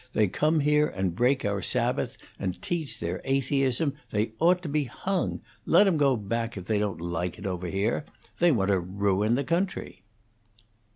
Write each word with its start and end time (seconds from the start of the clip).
They 0.13 0.27
come 0.27 0.61
here 0.61 0.87
and 0.87 1.13
break 1.15 1.45
our 1.45 1.61
Sabbath, 1.61 2.17
and 2.39 2.59
teach 2.59 2.99
their 2.99 3.21
atheism. 3.23 3.93
They 4.09 4.31
ought 4.39 4.63
to 4.63 4.67
be 4.67 4.85
hung! 4.85 5.41
Let 5.67 5.85
'em 5.85 5.97
go 5.97 6.15
back 6.17 6.57
if 6.57 6.65
they 6.65 6.79
don't 6.79 6.99
like 6.99 7.37
it 7.37 7.45
over 7.45 7.67
here. 7.67 8.05
They 8.39 8.51
want 8.51 8.69
to 8.69 8.79
ruin 8.79 9.35
the 9.35 9.43
country." 9.43 10.01